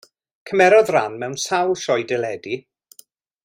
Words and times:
Cymerodd 0.51 0.89
ran 0.95 1.19
mewn 1.23 1.37
sawl 1.45 1.75
sioe 1.83 2.09
deledu. 2.13 2.59